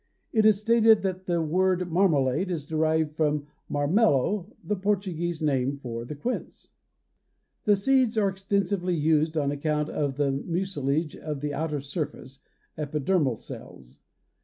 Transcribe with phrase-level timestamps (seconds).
[0.33, 6.03] It is stated that the word marmalade is derived from marmelo, the Portuguese name for
[6.07, 6.69] quince.
[7.65, 12.39] The seeds are extensively used on account of the mucilage of the outer surface
[12.79, 13.99] (epidermal cells).